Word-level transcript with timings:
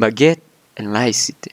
baguette, 0.00 0.40
and 0.76 0.88
laïcité. 0.88 1.52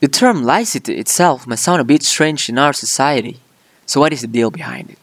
The 0.00 0.08
term 0.08 0.42
laïcité 0.42 0.98
itself 0.98 1.46
may 1.46 1.56
sound 1.56 1.80
a 1.80 1.84
bit 1.84 2.02
strange 2.02 2.48
in 2.48 2.58
our 2.58 2.72
society, 2.72 3.38
so 3.86 4.00
what 4.00 4.12
is 4.12 4.22
the 4.22 4.26
deal 4.26 4.50
behind 4.50 4.90
it? 4.90 4.98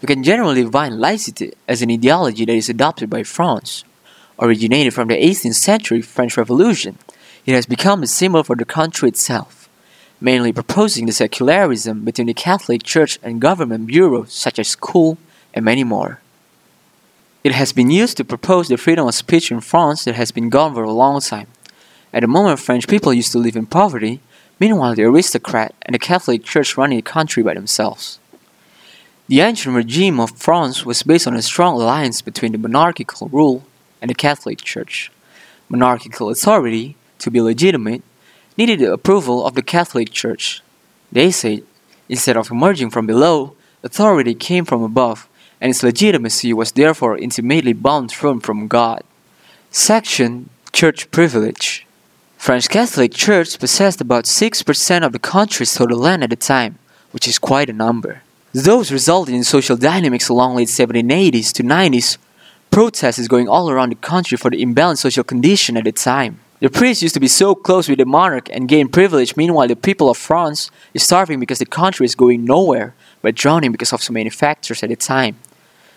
We 0.00 0.06
can 0.06 0.22
generally 0.22 0.64
define 0.64 0.94
laïcité 0.94 1.52
as 1.68 1.82
an 1.82 1.90
ideology 1.90 2.44
that 2.44 2.54
is 2.54 2.68
adopted 2.68 3.10
by 3.10 3.22
France. 3.22 3.84
Originated 4.38 4.94
from 4.94 5.08
the 5.08 5.14
18th 5.14 5.54
century 5.54 6.02
French 6.02 6.36
Revolution, 6.36 6.98
it 7.44 7.54
has 7.54 7.66
become 7.66 8.02
a 8.02 8.06
symbol 8.06 8.42
for 8.42 8.56
the 8.56 8.64
country 8.64 9.08
itself, 9.08 9.68
mainly 10.20 10.52
proposing 10.52 11.06
the 11.06 11.12
secularism 11.12 12.04
between 12.04 12.28
the 12.28 12.34
Catholic 12.34 12.82
Church 12.82 13.18
and 13.22 13.40
government 13.40 13.86
bureaus 13.86 14.32
such 14.32 14.58
as 14.58 14.68
school 14.68 15.18
and 15.52 15.64
many 15.64 15.84
more. 15.84 16.21
It 17.44 17.52
has 17.52 17.72
been 17.72 17.90
used 17.90 18.16
to 18.18 18.24
propose 18.24 18.68
the 18.68 18.76
freedom 18.76 19.08
of 19.08 19.14
speech 19.16 19.50
in 19.50 19.60
France 19.60 20.04
that 20.04 20.14
has 20.14 20.30
been 20.30 20.48
gone 20.48 20.74
for 20.74 20.84
a 20.84 20.92
long 20.92 21.20
time. 21.20 21.48
At 22.12 22.20
the 22.20 22.28
moment, 22.28 22.60
French 22.60 22.86
people 22.86 23.12
used 23.12 23.32
to 23.32 23.38
live 23.38 23.56
in 23.56 23.66
poverty, 23.66 24.20
meanwhile, 24.60 24.94
the 24.94 25.02
aristocrat 25.02 25.74
and 25.82 25.94
the 25.94 25.98
Catholic 25.98 26.44
Church 26.44 26.76
running 26.76 26.98
the 26.98 27.02
country 27.02 27.42
by 27.42 27.54
themselves. 27.54 28.20
The 29.26 29.40
ancient 29.40 29.74
regime 29.74 30.20
of 30.20 30.38
France 30.38 30.86
was 30.86 31.02
based 31.02 31.26
on 31.26 31.34
a 31.34 31.42
strong 31.42 31.74
alliance 31.74 32.22
between 32.22 32.52
the 32.52 32.58
monarchical 32.58 33.28
rule 33.28 33.64
and 34.00 34.08
the 34.08 34.14
Catholic 34.14 34.60
Church. 34.60 35.10
Monarchical 35.68 36.30
authority, 36.30 36.94
to 37.18 37.30
be 37.30 37.40
legitimate, 37.40 38.02
needed 38.56 38.78
the 38.78 38.92
approval 38.92 39.44
of 39.44 39.54
the 39.54 39.62
Catholic 39.62 40.12
Church. 40.12 40.62
They 41.10 41.32
said, 41.32 41.64
instead 42.08 42.36
of 42.36 42.52
emerging 42.52 42.90
from 42.90 43.06
below, 43.06 43.56
authority 43.82 44.34
came 44.34 44.64
from 44.64 44.82
above 44.84 45.28
and 45.62 45.70
its 45.70 45.84
legitimacy 45.84 46.52
was 46.52 46.72
therefore 46.72 47.16
intimately 47.16 47.72
bound 47.72 48.10
firm 48.10 48.40
from 48.40 48.66
God. 48.66 49.04
Section 49.70 50.50
Church 50.72 51.08
Privilege 51.12 51.86
French 52.36 52.68
Catholic 52.68 53.14
Church 53.14 53.60
possessed 53.60 54.00
about 54.00 54.24
6% 54.24 55.06
of 55.06 55.12
the 55.12 55.20
country's 55.20 55.72
total 55.72 56.00
land 56.00 56.24
at 56.24 56.30
the 56.30 56.36
time, 56.36 56.80
which 57.12 57.28
is 57.28 57.38
quite 57.38 57.70
a 57.70 57.72
number. 57.72 58.22
Those 58.52 58.90
resulted 58.90 59.36
in 59.36 59.44
social 59.44 59.76
dynamics 59.76 60.28
along 60.28 60.56
late 60.56 60.66
1780s 60.66 61.52
to 61.52 61.62
90s, 61.62 62.18
protests 62.72 63.28
going 63.28 63.48
all 63.48 63.70
around 63.70 63.90
the 63.90 64.06
country 64.10 64.36
for 64.36 64.50
the 64.50 64.60
imbalanced 64.60 64.98
social 64.98 65.22
condition 65.22 65.76
at 65.76 65.84
the 65.84 65.92
time. 65.92 66.40
The 66.58 66.70
priests 66.70 67.04
used 67.04 67.14
to 67.14 67.20
be 67.20 67.28
so 67.28 67.54
close 67.54 67.88
with 67.88 67.98
the 67.98 68.04
monarch 68.04 68.48
and 68.50 68.68
gain 68.68 68.88
privilege, 68.88 69.36
meanwhile 69.36 69.68
the 69.68 69.76
people 69.76 70.10
of 70.10 70.18
France 70.18 70.72
is 70.92 71.04
starving 71.04 71.38
because 71.38 71.60
the 71.60 71.66
country 71.66 72.04
is 72.04 72.16
going 72.16 72.44
nowhere, 72.44 72.96
but 73.20 73.36
drowning 73.36 73.70
because 73.70 73.92
of 73.92 74.02
so 74.02 74.12
many 74.12 74.28
factors 74.28 74.82
at 74.82 74.88
the 74.88 74.96
time 74.96 75.36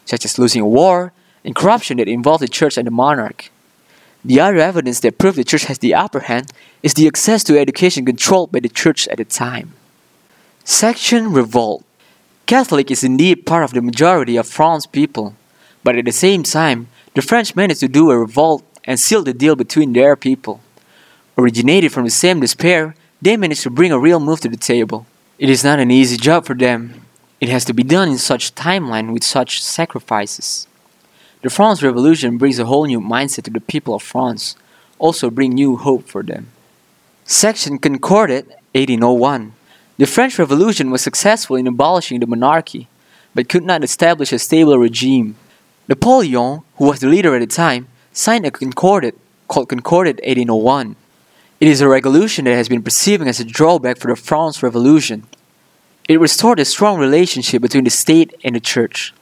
such 0.05 0.25
as 0.25 0.39
losing 0.39 0.61
a 0.61 0.67
war 0.67 1.11
and 1.43 1.55
corruption 1.55 1.97
that 1.97 2.07
involved 2.07 2.43
the 2.43 2.47
church 2.47 2.77
and 2.77 2.87
the 2.87 2.91
monarch. 2.91 3.51
The 4.23 4.39
other 4.39 4.57
evidence 4.57 5.01
that 5.01 5.19
proves 5.19 5.37
the 5.37 5.43
church 5.43 5.65
has 5.65 5.79
the 5.79 5.93
upper 5.93 6.21
hand 6.21 6.51
is 6.81 6.93
the 6.93 7.07
access 7.07 7.43
to 7.43 7.59
education 7.59 8.05
controlled 8.05 8.51
by 8.51 8.59
the 8.59 8.69
church 8.69 9.07
at 9.09 9.17
the 9.17 9.25
time. 9.25 9.73
Section 10.63 11.31
Revolt 11.31 11.83
Catholic 12.47 12.91
is 12.91 13.03
indeed 13.03 13.45
part 13.45 13.63
of 13.63 13.73
the 13.73 13.81
majority 13.81 14.37
of 14.37 14.47
France's 14.47 14.87
people, 14.87 15.35
but 15.83 15.95
at 15.95 16.05
the 16.05 16.11
same 16.11 16.43
time, 16.43 16.87
the 17.13 17.21
French 17.21 17.55
managed 17.55 17.79
to 17.79 17.87
do 17.87 18.11
a 18.11 18.17
revolt 18.17 18.63
and 18.83 18.99
seal 18.99 19.23
the 19.23 19.33
deal 19.33 19.55
between 19.55 19.93
their 19.93 20.15
people. 20.15 20.59
Originated 21.37 21.91
from 21.91 22.05
the 22.05 22.11
same 22.11 22.39
despair, 22.39 22.95
they 23.21 23.37
managed 23.37 23.63
to 23.63 23.69
bring 23.69 23.91
a 23.91 23.99
real 23.99 24.19
move 24.19 24.41
to 24.41 24.49
the 24.49 24.57
table. 24.57 25.05
It 25.39 25.49
is 25.49 25.63
not 25.63 25.79
an 25.79 25.91
easy 25.91 26.17
job 26.17 26.45
for 26.45 26.55
them, 26.55 27.04
it 27.45 27.51
has 27.51 27.63
to 27.63 27.75
be 27.75 27.83
done 27.83 28.09
in 28.09 28.17
such 28.17 28.55
timeline 28.55 29.13
with 29.13 29.23
such 29.23 29.61
sacrifices. 29.61 30.67
The 31.43 31.51
France 31.51 31.83
Revolution 31.83 32.39
brings 32.39 32.57
a 32.57 32.65
whole 32.65 32.87
new 32.87 32.99
mindset 32.99 33.43
to 33.43 33.51
the 33.51 33.61
people 33.61 33.93
of 33.93 34.01
France, 34.01 34.55
also 34.97 35.29
bring 35.29 35.53
new 35.53 35.77
hope 35.77 36.07
for 36.07 36.23
them. 36.23 36.47
Section 37.23 37.77
Concordat 37.77 38.47
1801. 38.73 39.53
The 39.97 40.07
French 40.07 40.39
Revolution 40.39 40.89
was 40.89 41.03
successful 41.03 41.55
in 41.55 41.67
abolishing 41.67 42.19
the 42.19 42.25
monarchy, 42.25 42.87
but 43.35 43.47
could 43.47 43.63
not 43.63 43.83
establish 43.83 44.33
a 44.33 44.39
stable 44.39 44.79
regime. 44.79 45.35
Napoleon, 45.87 46.63
who 46.77 46.87
was 46.87 46.99
the 46.99 47.07
leader 47.07 47.35
at 47.35 47.41
the 47.41 47.61
time, 47.63 47.87
signed 48.11 48.47
a 48.47 48.49
concordat 48.49 49.15
called 49.47 49.69
Concordat 49.69 50.15
1801. 50.15 50.95
It 51.59 51.67
is 51.67 51.79
a 51.79 51.87
resolution 51.87 52.45
that 52.45 52.55
has 52.55 52.69
been 52.69 52.81
perceived 52.81 53.27
as 53.27 53.39
a 53.39 53.45
drawback 53.45 53.99
for 53.99 54.07
the 54.07 54.15
France 54.15 54.63
Revolution, 54.63 55.27
it 56.07 56.19
restored 56.19 56.59
a 56.59 56.65
strong 56.65 56.99
relationship 56.99 57.61
between 57.61 57.83
the 57.83 57.89
state 57.89 58.33
and 58.43 58.55
the 58.55 58.59
church. 58.59 59.13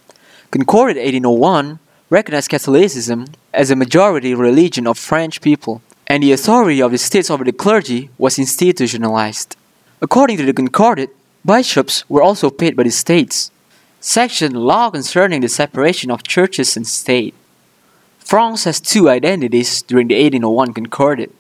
Concordat 0.52 0.98
1801 0.98 1.80
recognized 2.10 2.50
Catholicism 2.50 3.28
as 3.54 3.72
a 3.72 3.76
majority 3.76 4.36
religion 4.36 4.86
of 4.86 4.98
French 4.98 5.42
people, 5.42 5.82
and 6.08 6.22
the 6.22 6.34
authority 6.34 6.82
of 6.82 6.92
the 6.92 6.98
states 6.98 7.30
over 7.30 7.44
the 7.44 7.52
clergy 7.52 8.10
was 8.18 8.38
institutionalized. 8.38 9.56
According 10.02 10.38
to 10.38 10.46
the 10.46 10.54
Concordat, 10.54 11.10
bishops 11.46 12.08
were 12.10 12.22
also 12.22 12.50
paid 12.50 12.76
by 12.76 12.84
the 12.84 12.92
states. 12.92 13.52
Section 14.02 14.54
Law 14.54 14.92
concerning 14.92 15.42
the 15.42 15.48
separation 15.48 16.12
of 16.12 16.24
churches 16.24 16.76
and 16.76 16.86
state. 16.86 17.34
France 18.20 18.66
has 18.66 18.82
two 18.82 19.10
identities 19.10 19.82
during 19.82 20.10
the 20.10 20.16
1801 20.16 20.74
Concordat. 20.74 21.32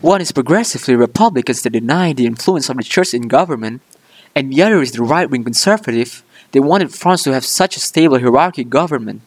One 0.00 0.20
is 0.20 0.32
progressively 0.32 0.94
Republicans 0.94 1.62
that 1.62 1.70
deny 1.70 2.12
the 2.12 2.26
influence 2.26 2.68
of 2.68 2.76
the 2.76 2.84
church 2.84 3.12
in 3.12 3.28
government, 3.28 3.82
and 4.34 4.52
the 4.52 4.62
other 4.62 4.80
is 4.80 4.92
the 4.92 5.02
right 5.02 5.28
wing 5.28 5.44
conservative. 5.44 6.22
They 6.52 6.60
wanted 6.60 6.94
France 6.94 7.22
to 7.24 7.32
have 7.32 7.44
such 7.44 7.76
a 7.76 7.80
stable 7.80 8.18
hierarchy 8.18 8.64
government. 8.64 9.22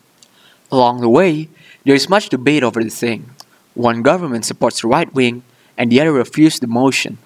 Along 0.71 1.01
the 1.01 1.09
way, 1.09 1.49
there 1.85 1.95
is 1.95 2.09
much 2.09 2.29
debate 2.29 2.63
over 2.63 2.83
the 2.83 2.89
thing. 2.89 3.29
One 3.73 4.01
government 4.01 4.45
supports 4.45 4.81
the 4.81 4.87
right 4.87 5.13
wing, 5.13 5.43
and 5.77 5.91
the 5.91 6.01
other 6.01 6.13
refused 6.13 6.61
the 6.61 6.67
motion. 6.67 7.17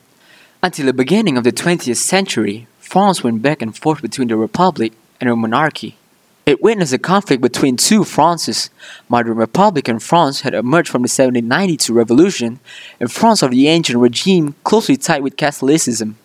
Until 0.64 0.86
the 0.86 0.94
beginning 0.94 1.38
of 1.38 1.44
the 1.44 1.52
20th 1.52 1.98
century, 1.98 2.68
France 2.80 3.24
went 3.24 3.42
back 3.42 3.62
and 3.62 3.78
forth 3.78 4.02
between 4.02 4.30
the 4.30 4.36
Republic 4.36 4.94
and 5.20 5.30
the 5.30 5.36
monarchy. 5.36 5.98
It 6.46 6.64
witnessed 6.64 6.94
a 6.94 6.98
conflict 6.98 7.42
between 7.42 7.76
two 7.76 8.06
Frances. 8.06 8.70
Modern 9.10 9.36
Republican 9.36 10.00
France 10.00 10.42
had 10.42 10.54
emerged 10.54 10.90
from 10.90 11.02
the 11.02 11.12
1792 11.12 11.94
revolution, 11.94 12.60
and 13.02 13.12
France 13.12 13.44
of 13.44 13.52
the 13.52 13.68
ancient 13.68 14.00
regime 14.00 14.56
closely 14.64 14.96
tied 14.96 15.24
with 15.24 15.36
Catholicism. 15.36 16.18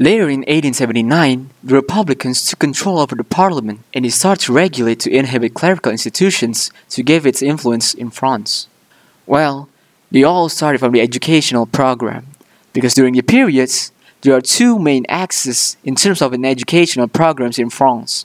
Later 0.00 0.28
in 0.28 0.42
1879, 0.42 1.50
the 1.64 1.74
Republicans 1.74 2.46
took 2.46 2.60
control 2.60 3.00
over 3.00 3.16
the 3.16 3.24
parliament 3.24 3.80
and 3.92 4.04
they 4.04 4.10
started 4.10 4.44
to 4.44 4.52
regulate 4.52 5.00
to 5.00 5.10
inhibit 5.10 5.54
clerical 5.54 5.90
institutions 5.90 6.70
to 6.90 7.02
give 7.02 7.26
its 7.26 7.42
influence 7.42 7.94
in 7.94 8.10
France. 8.10 8.68
Well, 9.26 9.68
they 10.12 10.22
all 10.22 10.48
started 10.48 10.78
from 10.78 10.92
the 10.92 11.00
educational 11.00 11.66
program, 11.66 12.28
because 12.72 12.94
during 12.94 13.14
the 13.14 13.22
periods, 13.22 13.90
there 14.20 14.36
are 14.36 14.40
two 14.40 14.78
main 14.78 15.04
axes 15.08 15.76
in 15.82 15.96
terms 15.96 16.22
of 16.22 16.32
an 16.32 16.44
educational 16.44 17.08
programs 17.08 17.58
in 17.58 17.68
France. 17.68 18.24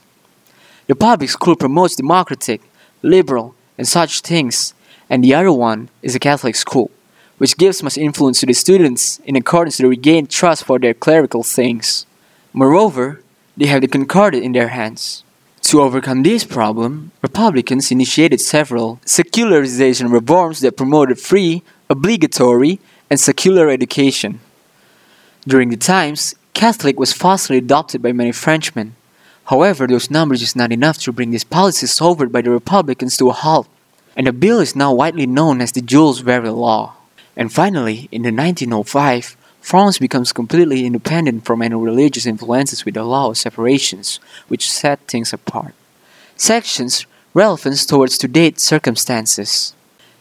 The 0.86 0.94
public 0.94 1.28
school 1.28 1.56
promotes 1.56 1.96
democratic, 1.96 2.62
liberal, 3.02 3.56
and 3.76 3.88
such 3.88 4.20
things, 4.20 4.74
and 5.10 5.24
the 5.24 5.34
other 5.34 5.52
one 5.52 5.88
is 6.02 6.14
a 6.14 6.20
Catholic 6.20 6.54
school 6.54 6.92
which 7.38 7.56
gives 7.56 7.82
much 7.82 7.98
influence 7.98 8.40
to 8.40 8.46
the 8.46 8.52
students 8.52 9.18
in 9.24 9.36
accordance 9.36 9.76
to 9.78 9.88
regain 9.88 10.26
trust 10.26 10.64
for 10.64 10.78
their 10.78 10.94
clerical 10.94 11.42
things. 11.42 12.06
Moreover, 12.52 13.20
they 13.56 13.66
have 13.66 13.80
the 13.80 13.88
Concordat 13.88 14.42
in 14.42 14.52
their 14.52 14.68
hands. 14.68 15.24
To 15.62 15.80
overcome 15.80 16.22
this 16.22 16.44
problem, 16.44 17.10
Republicans 17.22 17.90
initiated 17.90 18.40
several 18.40 19.00
secularization 19.04 20.10
reforms 20.10 20.60
that 20.60 20.76
promoted 20.76 21.18
free, 21.18 21.62
obligatory, 21.88 22.80
and 23.08 23.18
secular 23.18 23.70
education. 23.70 24.40
During 25.46 25.70
the 25.70 25.76
times, 25.76 26.34
Catholic 26.52 26.98
was 26.98 27.12
fastly 27.12 27.58
adopted 27.58 28.02
by 28.02 28.12
many 28.12 28.32
Frenchmen. 28.32 28.94
However, 29.46 29.86
those 29.86 30.10
numbers 30.10 30.42
is 30.42 30.56
not 30.56 30.72
enough 30.72 30.98
to 30.98 31.12
bring 31.12 31.30
these 31.30 31.44
policies 31.44 32.00
over 32.00 32.26
by 32.26 32.42
the 32.42 32.50
Republicans 32.50 33.16
to 33.16 33.30
a 33.30 33.32
halt, 33.32 33.68
and 34.16 34.26
the 34.26 34.32
bill 34.32 34.60
is 34.60 34.76
now 34.76 34.92
widely 34.94 35.26
known 35.26 35.60
as 35.60 35.72
the 35.72 35.80
Jules 35.80 36.20
Ferry 36.20 36.50
Law. 36.50 36.94
And 37.36 37.52
finally, 37.52 38.08
in 38.12 38.22
the 38.22 38.32
1905, 38.32 39.36
France 39.60 39.98
becomes 39.98 40.32
completely 40.32 40.84
independent 40.84 41.44
from 41.44 41.62
any 41.62 41.74
religious 41.74 42.26
influences 42.26 42.84
with 42.84 42.94
the 42.94 43.02
law 43.02 43.30
of 43.30 43.38
separations, 43.38 44.20
which 44.48 44.70
set 44.70 45.00
things 45.08 45.32
apart. 45.32 45.74
Sections 46.36 47.06
relevance 47.32 47.86
towards 47.86 48.18
to-date 48.18 48.60
circumstances. 48.60 49.74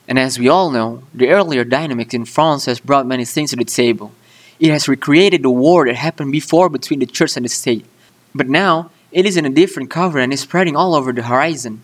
And 0.07 0.17
as 0.17 0.39
we 0.39 0.49
all 0.49 0.71
know, 0.71 1.03
the 1.13 1.29
earlier 1.29 1.63
dynamic 1.63 2.13
in 2.13 2.25
France 2.25 2.65
has 2.65 2.79
brought 2.79 3.05
many 3.05 3.25
things 3.25 3.51
to 3.51 3.55
the 3.55 3.65
table. 3.65 4.11
It 4.59 4.71
has 4.71 4.87
recreated 4.87 5.43
the 5.43 5.49
war 5.49 5.85
that 5.85 5.95
happened 5.95 6.31
before 6.31 6.69
between 6.69 6.99
the 6.99 7.05
church 7.05 7.35
and 7.35 7.45
the 7.45 7.49
state. 7.49 7.85
But 8.33 8.49
now, 8.49 8.91
it 9.11 9.25
is 9.25 9.37
in 9.37 9.45
a 9.45 9.49
different 9.49 9.89
cover 9.89 10.19
and 10.19 10.33
is 10.33 10.41
spreading 10.41 10.75
all 10.75 10.95
over 10.95 11.11
the 11.11 11.23
horizon. 11.23 11.83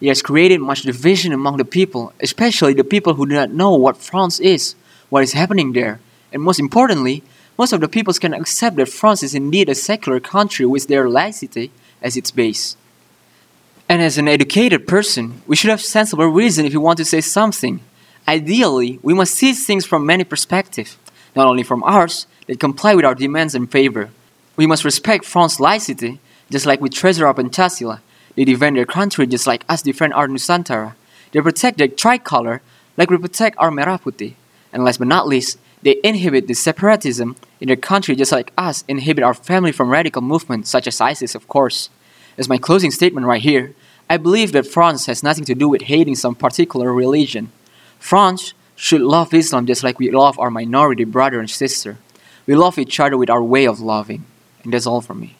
It 0.00 0.08
has 0.08 0.22
created 0.22 0.60
much 0.60 0.82
division 0.82 1.32
among 1.32 1.58
the 1.58 1.64
people, 1.64 2.12
especially 2.20 2.72
the 2.72 2.84
people 2.84 3.14
who 3.14 3.26
do 3.26 3.34
not 3.34 3.50
know 3.50 3.74
what 3.74 3.98
France 3.98 4.40
is, 4.40 4.74
what 5.10 5.22
is 5.22 5.34
happening 5.34 5.72
there, 5.72 6.00
and 6.32 6.42
most 6.42 6.58
importantly, 6.58 7.22
most 7.58 7.74
of 7.74 7.82
the 7.82 7.88
peoples 7.88 8.18
can 8.18 8.32
accept 8.32 8.76
that 8.76 8.88
France 8.88 9.22
is 9.22 9.34
indeed 9.34 9.68
a 9.68 9.74
secular 9.74 10.18
country 10.18 10.64
with 10.64 10.88
their 10.88 11.10
laicity 11.10 11.70
as 12.00 12.16
its 12.16 12.30
base. 12.30 12.76
And 13.86 14.00
as 14.00 14.16
an 14.16 14.28
educated 14.28 14.86
person, 14.86 15.42
we 15.46 15.56
should 15.56 15.68
have 15.68 15.82
sensible 15.82 16.26
reason 16.26 16.64
if 16.64 16.72
we 16.72 16.78
want 16.78 16.96
to 16.98 17.04
say 17.04 17.20
something. 17.20 17.80
Ideally, 18.26 18.98
we 19.02 19.12
must 19.12 19.34
see 19.34 19.52
things 19.52 19.84
from 19.84 20.06
many 20.06 20.24
perspectives, 20.24 20.96
not 21.34 21.46
only 21.46 21.64
from 21.64 21.82
ours 21.82 22.26
that 22.46 22.60
comply 22.60 22.94
with 22.94 23.04
our 23.04 23.14
demands 23.14 23.54
and 23.54 23.70
favor. 23.70 24.10
We 24.56 24.66
must 24.66 24.84
respect 24.84 25.24
France's 25.24 25.60
laicity, 25.60 26.20
just 26.50 26.66
like 26.66 26.80
we 26.80 26.88
treasure 26.88 27.26
our 27.26 27.34
Pancasila. 27.34 28.00
They 28.36 28.44
defend 28.44 28.76
their 28.76 28.86
country 28.86 29.26
just 29.26 29.46
like 29.46 29.64
us 29.68 29.82
defend 29.82 30.14
our 30.14 30.28
Nusantara. 30.28 30.94
They 31.32 31.40
protect 31.40 31.78
their 31.78 31.88
tricolor 31.88 32.62
like 32.96 33.10
we 33.10 33.18
protect 33.18 33.58
our 33.58 33.70
Merah 33.70 34.00
Putih. 34.00 34.34
And 34.72 34.84
last 34.84 34.98
but 34.98 35.08
not 35.08 35.26
least, 35.26 35.58
they 35.82 36.00
inhibit 36.04 36.46
the 36.46 36.54
separatism 36.54 37.36
in 37.60 37.68
their 37.68 37.76
country 37.76 38.14
just 38.14 38.32
like 38.32 38.52
us 38.56 38.84
inhibit 38.86 39.24
our 39.24 39.34
family 39.34 39.72
from 39.72 39.90
radical 39.90 40.22
movements 40.22 40.70
such 40.70 40.86
as 40.86 41.00
ISIS, 41.00 41.34
of 41.34 41.48
course. 41.48 41.90
As 42.36 42.48
my 42.48 42.58
closing 42.58 42.90
statement 42.90 43.26
right 43.26 43.42
here, 43.42 43.74
I 44.08 44.16
believe 44.16 44.52
that 44.52 44.66
France 44.66 45.06
has 45.06 45.22
nothing 45.22 45.44
to 45.44 45.54
do 45.54 45.68
with 45.68 45.82
hating 45.82 46.16
some 46.16 46.34
particular 46.34 46.92
religion. 46.92 47.52
France 47.98 48.54
should 48.76 49.00
love 49.02 49.32
Islam 49.34 49.66
just 49.66 49.84
like 49.84 49.98
we 49.98 50.10
love 50.10 50.38
our 50.38 50.50
minority 50.50 51.04
brother 51.04 51.38
and 51.38 51.50
sister. 51.50 51.98
We 52.46 52.54
love 52.54 52.78
each 52.78 52.98
other 52.98 53.16
with 53.16 53.30
our 53.30 53.42
way 53.42 53.66
of 53.66 53.80
loving. 53.80 54.24
And 54.64 54.72
that's 54.72 54.86
all 54.86 55.00
from 55.00 55.20
me. 55.20 55.36